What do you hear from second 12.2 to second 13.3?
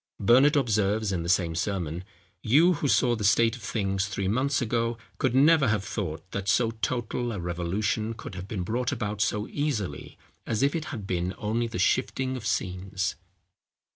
of scenes.